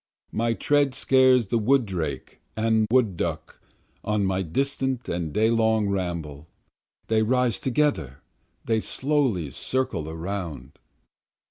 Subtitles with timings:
[0.31, 3.61] My tread scares the wood drake and wood duck
[4.03, 6.47] on my distant and day long ramble,
[7.05, 8.23] They rise together,
[8.65, 10.79] they slowly circle around.